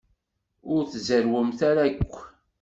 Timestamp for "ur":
0.73-0.81